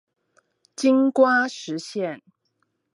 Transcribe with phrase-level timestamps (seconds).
[0.75, 2.21] 金瓜石線